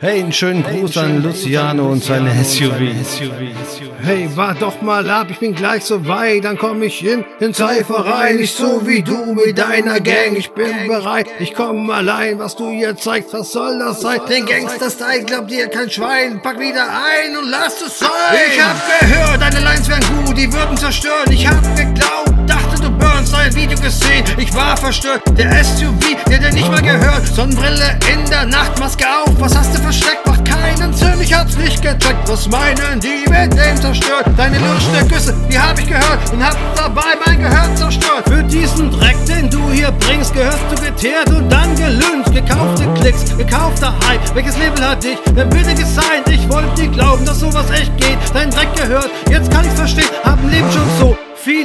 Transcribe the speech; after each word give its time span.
Hey, 0.00 0.20
einen 0.20 0.32
schönen 0.32 0.62
Gruß 0.62 0.96
an 0.98 1.24
Luciano 1.24 1.90
und 1.90 2.04
seine 2.04 2.32
SUV. 2.44 2.94
Hey, 4.00 4.30
wart 4.36 4.62
doch 4.62 4.80
mal 4.80 5.10
ab, 5.10 5.26
ich 5.28 5.40
bin 5.40 5.56
gleich 5.56 5.82
so 5.82 6.06
weit, 6.06 6.44
dann 6.44 6.56
komm 6.56 6.84
ich 6.84 7.04
in 7.04 7.24
den 7.40 7.52
Cypher 7.52 8.06
rein. 8.06 8.36
Nicht 8.36 8.56
so 8.56 8.86
wie 8.86 9.02
du 9.02 9.34
mit 9.34 9.58
deiner 9.58 9.98
Gang, 9.98 10.36
ich 10.36 10.52
bin 10.52 10.86
bereit, 10.86 11.26
ich 11.40 11.52
komm 11.52 11.90
allein, 11.90 12.38
was 12.38 12.54
du 12.54 12.70
hier 12.70 12.96
zeigst, 12.96 13.32
was 13.32 13.50
soll 13.50 13.80
das 13.80 14.00
sein? 14.00 14.20
Den 14.30 14.46
Gangster-Style 14.46 15.24
glaubt 15.24 15.50
dir 15.50 15.66
kein 15.66 15.90
Schwein, 15.90 16.40
pack 16.42 16.60
wieder 16.60 16.86
ein 16.86 17.36
und 17.36 17.50
lass 17.50 17.80
es 17.80 17.98
sein. 17.98 18.08
Ich 18.52 18.62
hab 18.62 19.00
gehört, 19.00 19.42
deine 19.42 19.64
Lines 19.64 19.88
wären 19.88 20.24
gut, 20.24 20.38
die 20.38 20.52
würden 20.52 20.76
zerstören, 20.76 21.32
ich 21.32 21.44
hab 21.44 21.60
geglaubt, 21.76 22.37
burnst, 23.28 23.34
ein 23.34 23.54
Video 23.54 23.78
gesehen, 23.78 24.24
ich 24.36 24.54
war 24.54 24.76
verstört, 24.76 25.22
der 25.36 25.64
SUV, 25.64 26.16
der 26.28 26.38
dir 26.38 26.52
nicht 26.52 26.68
mal 26.68 26.82
gehört, 26.82 27.26
Sonnenbrille 27.26 27.98
in 28.12 28.28
der 28.30 28.46
Nacht, 28.46 28.78
Maske 28.78 29.04
auf, 29.04 29.32
was 29.38 29.56
hast 29.56 29.74
du 29.74 29.80
versteckt, 29.80 30.26
macht 30.26 30.44
keinen 30.44 30.92
Sinn, 30.94 31.20
ich 31.20 31.32
hab's 31.32 31.56
nicht 31.56 31.82
gecheckt, 31.82 32.28
was 32.28 32.48
meinen 32.48 33.00
die 33.00 33.28
mit 33.28 33.52
dem 33.52 33.76
zerstört, 33.76 34.26
deine 34.36 34.58
Lust 34.58 34.88
der 34.94 35.04
Küsse, 35.06 35.34
die 35.50 35.58
hab 35.58 35.78
ich 35.78 35.86
gehört 35.86 36.32
und 36.32 36.44
hab 36.44 36.56
dabei 36.76 37.16
mein 37.24 37.40
Gehör 37.40 37.74
zerstört, 37.74 38.28
für 38.28 38.42
diesen 38.42 38.90
Dreck, 38.90 39.16
den 39.26 39.50
du 39.50 39.70
hier 39.70 39.90
bringst, 39.92 40.34
gehörst 40.34 40.64
du 40.70 40.82
geteert 40.82 41.28
und 41.30 41.50
dann 41.50 41.74
gelüncht, 41.76 42.32
gekaufte 42.32 42.86
Klicks, 43.00 43.36
gekaufter 43.36 43.94
Hype, 44.08 44.34
welches 44.34 44.56
Label 44.58 44.84
hat 44.84 45.02
dich, 45.02 45.18
denn 45.26 45.48
bitte 45.50 45.74
gesigned, 45.74 46.28
ich 46.28 46.48
wollte 46.48 46.80
nie 46.80 46.88
glauben, 46.88 47.24
dass 47.24 47.40
sowas 47.40 47.70
echt 47.70 47.96
geht, 47.98 48.18
dein 48.32 48.50
Dreck 48.50 48.74
gehört, 48.74 49.10
jetzt 49.30 49.50
kann 49.50 49.64
ich's 49.64 49.74
verstehen, 49.74 50.08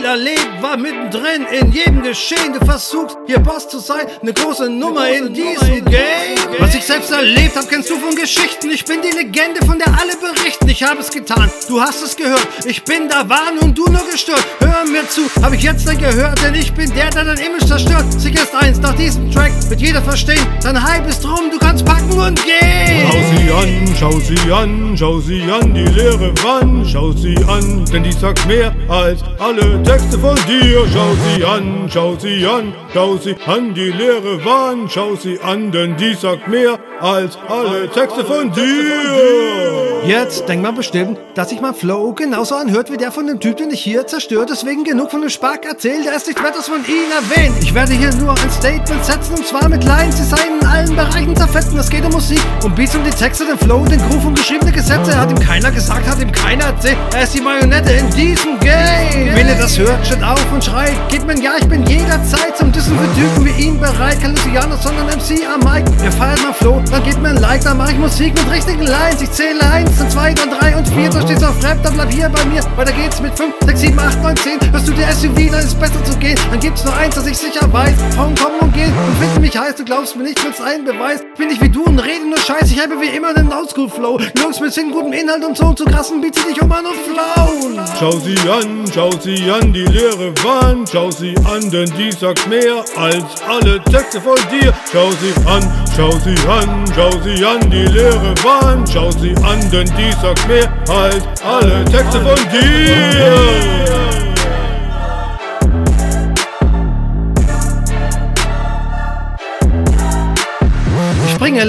viel 0.04 0.10
erlebt, 0.10 0.62
war 0.62 0.78
mittendrin 0.78 1.46
in 1.52 1.72
jedem 1.72 2.04
Geschehen. 2.04 2.54
Du 2.54 2.66
versuchst, 2.66 3.18
hier 3.26 3.40
Boss 3.40 3.68
zu 3.70 3.80
sein, 3.80 4.06
eine 4.22 4.34
große 4.34 4.70
Nummer 4.70 5.10
in 5.10 5.34
diesem 5.34 5.86
Game. 5.86 6.38
Was 6.60 6.76
ich 6.76 6.84
selbst 6.84 7.12
erlebt 7.12 7.56
hab, 7.56 7.70
kennst 7.70 7.90
du 7.90 7.96
von 7.96 8.16
Geschichten. 8.16 8.70
Ich 8.72 8.86
bin 8.86 9.00
die 9.02 9.16
Legende, 9.16 9.66
von 9.66 9.80
der 9.80 9.88
alle 9.88 10.14
berichten. 10.18 10.68
Ich 10.68 10.84
habe 10.84 11.00
es 11.00 11.10
getan, 11.10 11.52
du 11.68 11.82
hast 11.82 12.04
es 12.04 12.16
gehört. 12.16 12.48
Ich 12.66 12.84
bin 12.84 13.08
da, 13.10 13.28
war 13.28 13.52
und 13.62 13.78
du 13.78 13.86
nur 13.86 14.06
gestört. 14.12 14.46
Hör 14.60 14.84
mir 14.86 15.08
zu, 15.10 15.22
hab 15.42 15.54
ich 15.54 15.64
jetzt 15.64 15.88
dann 15.88 15.98
gehört, 15.98 16.42
denn 16.44 16.56
ich 16.56 16.74
bin 16.74 16.94
der, 16.94 17.10
der 17.10 17.26
dein 17.26 17.38
Image 17.38 17.66
zerstört. 17.66 18.06
Sieg 18.18 18.36
erst 18.36 18.56
eins, 18.56 18.80
nach 18.80 18.96
diesem 18.96 19.32
Track 19.32 19.52
wird 19.70 19.82
jeder 19.82 20.02
verstehen. 20.02 20.46
Dein 20.64 20.82
Hype 20.82 21.08
ist 21.08 21.24
rum, 21.26 21.50
du 21.52 21.58
kannst 21.60 21.86
packen 21.86 22.12
und 22.20 22.40
gehen. 22.44 23.08
Schau 23.10 23.20
sie 23.38 23.52
an, 23.52 23.96
schau 24.00 24.20
sie 24.20 24.52
an, 24.52 24.96
schau 24.98 25.20
sie 25.20 25.44
an, 25.44 25.74
die 25.74 25.86
leere 25.86 26.34
Wand, 26.44 26.88
schau 26.90 27.12
sie 27.12 27.38
an, 27.48 27.86
denn 27.86 28.04
die 28.04 28.12
sagt 28.12 28.46
mehr 28.48 28.74
als 28.90 29.22
alle 29.40 29.82
Texte 29.94 30.18
von 30.18 30.36
dir. 30.48 30.88
Schau 30.92 31.14
sie 31.14 31.46
an, 31.46 31.88
schau 31.88 32.16
sie 32.18 32.48
an, 32.48 32.74
schau 32.92 33.16
sie 33.18 33.36
an, 33.46 33.76
die 33.76 33.92
leere 33.92 34.44
Wand, 34.44 34.92
schau 34.92 35.16
sie 35.16 35.40
an, 35.40 35.72
denn 35.72 35.96
die 35.98 36.16
sagt 36.16 36.48
mehr 36.48 36.80
als 37.00 37.38
alle 37.48 37.88
Texte 37.90 38.26
von 38.26 38.52
dir. 38.52 39.94
Jetzt 40.08 40.50
denkt 40.50 40.64
man 40.64 40.74
bestimmt, 40.74 41.20
dass 41.36 41.50
sich 41.50 41.62
mein 41.62 41.76
Flow 41.76 42.12
genauso 42.14 42.56
anhört 42.56 42.92
wie 42.92 42.98
der 42.98 43.12
von 43.12 43.28
dem 43.28 43.40
Typ, 43.40 43.58
den 43.58 43.70
ich 43.70 43.82
hier 43.82 44.08
zerstört. 44.08 44.50
Deswegen 44.52 44.84
genug 44.84 45.12
von 45.12 45.22
dem 45.22 45.30
Spark 45.30 45.64
erzählt, 45.66 46.08
er 46.08 46.16
ist 46.16 46.28
nicht 46.28 46.44
wert, 46.44 46.56
dass 46.56 46.68
von 46.68 46.84
ihm 46.86 47.12
erwähnt. 47.12 47.56
Ich 47.62 47.74
werde 47.74 47.94
hier 47.94 48.12
nur 48.16 48.32
ein 48.32 48.50
Statement 48.50 49.06
setzen 49.06 49.36
und 49.36 49.46
zwar 49.46 49.70
mit 49.70 49.84
Lines, 49.84 50.16
die 50.16 50.24
seien 50.24 50.60
in 50.60 50.66
allen 50.66 50.96
Bereichen 50.96 51.36
zerfetzen. 51.36 51.78
Es 51.78 51.90
geht 51.90 52.04
um 52.04 52.12
Musik, 52.12 52.42
um 52.64 52.74
Beats, 52.74 52.96
um 52.96 53.04
die 53.04 53.12
Texte, 53.12 53.46
den 53.46 53.60
Flow, 53.60 53.86
den 53.86 54.00
Groove, 54.10 54.26
um 54.26 54.34
geschriebene 54.34 54.72
Gesetze. 54.72 55.16
Hat 55.16 55.30
ihm 55.30 55.40
keiner 55.40 55.72
gesagt, 55.72 56.08
hat 56.08 56.20
ihm 56.20 56.32
keiner 56.32 56.66
erzählt. 56.66 56.98
Er 57.14 57.24
ist 57.24 57.36
die 57.36 57.42
Marionette 57.42 57.92
in 57.92 58.10
diesem 58.10 58.60
Game. 58.60 59.33
Wenn 59.44 59.50
ihr 59.50 59.62
das 59.62 59.78
hört, 59.78 60.06
steht 60.06 60.24
auf 60.24 60.54
und 60.54 60.64
schreit. 60.64 60.96
Gebt 61.10 61.28
mir 61.28 61.34
ein 61.34 61.42
Ja, 61.42 61.56
ich 61.60 61.68
bin 61.68 61.86
jederzeit 61.86 62.56
zum 62.58 62.72
Dissen 62.72 62.98
für 62.98 63.14
Typen 63.14 63.44
wie 63.44 63.62
ihn 63.62 63.78
bereit. 63.78 64.22
Kein 64.22 64.32
Luciano, 64.32 64.78
sondern 64.78 65.08
MC 65.08 65.44
am 65.54 65.60
Mic. 65.70 65.84
Ihr 66.02 66.14
feiert 66.14 66.42
mein 66.42 66.54
Flow, 66.54 66.82
dann 66.90 67.04
gebt 67.04 67.22
mir 67.22 67.28
ein 67.28 67.42
Like, 67.42 67.62
dann 67.62 67.76
mach 67.76 67.90
ich 67.90 67.98
Musik 67.98 68.34
mit 68.36 68.50
richtigen 68.50 68.84
Lines. 68.84 69.22
Ich 69.22 69.30
zähle 69.32 69.60
eins, 69.70 69.98
dann 69.98 70.10
zwei, 70.10 70.34
dann 70.34 70.50
drei 70.50 70.78
und 70.78 70.88
vier. 70.88 71.10
Da 71.10 71.22
steht's 71.24 71.44
auf 71.44 71.62
Rap, 71.62 71.78
dann 71.84 71.96
bleib 71.96 72.14
hier 72.14 72.30
bei 72.30 72.46
mir. 72.46 72.64
Weiter 72.78 72.94
geht's 72.94 73.20
mit 73.20 73.36
5, 73.36 73.54
6, 73.66 73.80
7, 73.82 74.00
8, 74.00 74.24
9, 74.24 74.38
10. 74.38 74.72
Hörst 74.72 74.88
du 74.88 74.94
der 74.94 75.12
SUV, 75.12 75.52
dann 75.52 75.60
ist 75.60 75.78
besser 75.78 76.06
zu 76.06 76.18
gehen. 76.20 76.40
Dann 76.50 76.60
gibt's 76.62 76.86
nur 76.86 76.96
eins, 76.96 77.16
das 77.16 77.28
ich 77.28 77.38
sicher 77.38 77.68
weiß. 77.74 77.96
Frauen 78.16 78.36
kommen 78.36 78.60
und 78.62 78.74
gehen 78.74 78.94
und 78.94 79.18
finden 79.18 79.42
mich 79.42 79.58
heiß. 79.58 79.76
Du 79.76 79.84
glaubst 79.84 80.16
mir 80.16 80.24
nicht, 80.24 80.42
willst 80.42 80.62
einen 80.62 80.86
Beweis. 80.86 81.20
Bin 81.38 81.50
ich 81.50 81.60
wie 81.60 81.70
du 81.70 81.84
und 81.84 82.00
rede 82.00 82.26
nur 82.30 82.38
Scheiß. 82.40 82.72
Ich 82.72 82.82
habe 82.82 82.94
wie 83.02 83.14
immer 83.14 83.34
den 83.34 83.52
Oldschool-Flow. 83.52 84.22
Jungs 84.42 84.62
mit 84.62 84.72
Sinn, 84.72 84.92
gutem 84.92 85.12
Inhalt 85.12 85.44
und 85.44 85.58
so 85.58 85.66
und 85.66 85.78
zu 85.78 85.84
krassen 85.84 86.22
Beats, 86.22 86.46
dich 86.48 86.62
um 86.62 86.72
an 86.72 86.86
und 86.86 86.96
flauen. 86.96 87.86
Schau 88.00 88.12
sie 88.12 88.38
an, 88.50 88.86
schau 88.94 89.12
sie 89.20 89.33
an, 89.50 89.74
die 89.74 89.86
leere 89.86 90.34
Wand, 90.44 90.90
schau 90.92 91.10
sie 91.10 91.36
an, 91.46 91.70
denn 91.72 91.92
die 91.98 92.12
sagt 92.12 92.48
mehr 92.48 92.84
als 92.96 93.42
alle 93.48 93.82
Texte 93.84 94.22
von 94.22 94.38
dir. 94.52 94.74
Schau 94.92 95.10
sie 95.12 95.34
an, 95.48 95.64
schau 95.96 96.12
sie 96.12 96.36
an, 96.48 96.86
schau 96.96 97.12
sie 97.22 97.46
an, 97.46 97.60
die 97.70 97.86
leere 97.86 98.34
Wand, 98.44 98.90
schau 98.90 99.12
sie 99.12 99.36
an, 99.44 99.60
denn 99.72 99.90
die 99.98 100.12
sagt 100.22 100.48
mehr 100.48 100.72
als 100.90 101.24
alle 101.44 101.84
Texte 101.86 102.20
von 102.22 102.38
dir. 102.52 104.03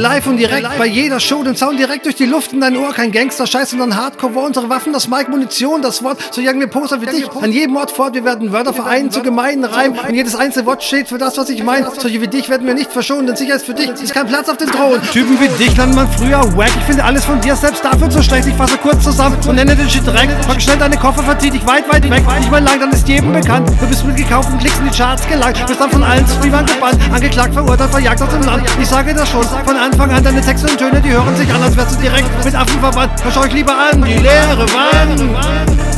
Live 0.04 0.26
und 0.26 0.36
direkt 0.36 0.68
bei 0.76 0.84
jeder 0.84 1.18
Show 1.18 1.42
den 1.42 1.56
Sound 1.56 1.78
direkt 1.78 2.04
durch 2.04 2.14
die 2.14 2.26
Luft 2.26 2.52
in 2.52 2.60
dein 2.60 2.76
Ohr. 2.76 2.92
Kein 2.92 3.10
Gangster-Scheiß, 3.10 3.70
sondern 3.70 3.96
Hardcore 3.96 4.34
war 4.34 4.42
unsere 4.42 4.68
Waffen, 4.68 4.92
das 4.92 5.08
Mic, 5.08 5.30
Munition, 5.30 5.80
das 5.80 6.02
Wort. 6.02 6.18
So 6.30 6.42
jagen 6.42 6.60
wir 6.60 6.66
Poster 6.66 7.00
wie 7.00 7.06
dich 7.06 7.26
an 7.40 7.50
jedem 7.50 7.74
Ort 7.76 7.90
fort. 7.90 8.12
Wir 8.12 8.22
werden 8.22 8.52
Wörter 8.52 8.74
vereinen 8.74 9.10
zu 9.10 9.22
gemeinen 9.22 9.64
Reimen. 9.64 9.98
Und 9.98 10.14
jedes 10.14 10.36
einzelne 10.36 10.66
Wort 10.66 10.82
steht 10.82 11.08
für 11.08 11.16
das, 11.16 11.38
was 11.38 11.48
ich 11.48 11.62
meine. 11.62 11.90
Solche 11.98 12.20
wie 12.20 12.28
dich 12.28 12.50
werden 12.50 12.66
wir 12.66 12.74
nicht 12.74 12.92
verschonen, 12.92 13.28
denn 13.28 13.36
sicher 13.36 13.54
ist 13.54 13.64
für 13.64 13.72
dich 13.72 13.88
ist 13.88 14.12
kein 14.12 14.26
Platz 14.26 14.50
auf 14.50 14.58
dem 14.58 14.68
Thron. 14.68 15.00
Typen 15.10 15.40
wie 15.40 15.48
dich 15.48 15.74
lernt 15.74 15.94
man 15.94 16.06
früher 16.12 16.42
wack. 16.54 16.70
Ich 16.80 16.84
finde 16.84 17.02
alles 17.02 17.24
von 17.24 17.40
dir 17.40 17.56
selbst 17.56 17.82
dafür 17.82 18.10
zu 18.10 18.22
schlecht. 18.22 18.46
Ich 18.46 18.54
fasse 18.54 18.76
kurz 18.76 19.02
zusammen 19.02 19.38
und 19.48 19.54
nenne 19.54 19.74
den 19.74 19.88
Shit 19.88 20.06
direkt. 20.06 20.46
Pack 20.46 20.60
schnell 20.60 20.76
deine 20.76 20.98
Koffer, 20.98 21.22
verzieh 21.22 21.48
dich 21.48 21.66
weit, 21.66 21.90
weit 21.90 22.10
weg. 22.10 22.22
Nicht 22.38 22.50
mal 22.50 22.62
lang, 22.62 22.78
dann 22.78 22.90
ist 22.90 23.08
jedem 23.08 23.32
bekannt. 23.32 23.70
Du 23.80 23.86
bist 23.86 24.04
mit 24.04 24.18
gekauften 24.18 24.58
Klicks 24.58 24.78
in 24.80 24.84
die 24.84 24.94
Charts 24.94 25.26
gelangt. 25.28 25.66
Bist 25.66 25.80
dann 25.80 25.90
von 25.90 26.02
allen 26.02 26.26
zu 26.28 26.38
gebannt. 26.40 26.70
Angeklagt, 27.10 27.54
verurteilt, 27.54 27.90
verjagt 27.90 28.20
aus 28.20 28.28
dem 28.28 28.42
Land. 28.42 28.64
Ich 28.78 28.86
sage 28.86 29.14
das 29.14 29.30
schon 29.30 29.42
von 29.64 29.76
Anfang 29.78 29.93
an. 30.00 30.24
Deine 30.24 30.40
Texte 30.40 30.68
und 30.68 30.78
Töne, 30.78 31.00
die 31.00 31.10
hören 31.10 31.36
sich 31.36 31.52
an, 31.52 31.62
als 31.62 31.76
wärst 31.76 31.96
du 31.96 32.00
direkt 32.00 32.44
mit 32.44 32.54
Affen 32.54 32.80
verwandt. 32.80 33.12
Schau 33.32 33.40
euch 33.40 33.52
lieber 33.52 33.72
an, 33.72 34.02
die 34.02 34.14
leere 34.14 34.66
Wand. 34.72 35.93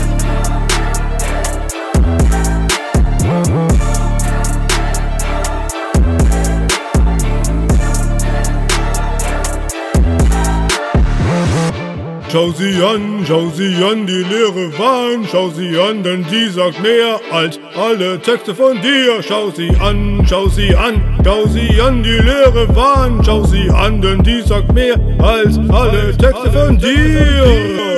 Schau 12.32 12.50
sie 12.50 12.82
an, 12.82 13.24
schau 13.26 13.48
sie 13.50 13.76
an, 13.84 14.04
die 14.04 14.24
leere 14.24 14.76
Wand, 14.78 15.28
schau 15.30 15.48
sie 15.50 15.78
an, 15.78 16.02
denn 16.02 16.26
die 16.28 16.48
sagt 16.48 16.82
mehr 16.82 17.20
als 17.30 17.58
alle 17.76 18.20
Texte 18.20 18.52
von 18.52 18.80
dir. 18.82 19.22
Schau 19.22 19.50
sie 19.50 19.70
an, 19.80 20.26
schau 20.28 20.48
sie 20.48 20.74
an, 20.74 21.00
schau 21.24 21.46
sie 21.46 21.80
an, 21.80 22.02
die 22.02 22.18
leere 22.18 22.66
Wand, 22.74 23.24
schau 23.24 23.44
sie 23.44 23.70
an, 23.70 24.02
denn 24.02 24.22
die 24.24 24.42
sagt 24.42 24.72
mehr 24.72 24.98
als 25.18 25.56
alle 25.70 26.16
Texte 26.16 26.50
von 26.50 26.76
dir. 26.78 27.95